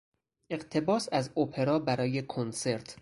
[0.49, 2.99] اقتباس از اپرا برای کنسرت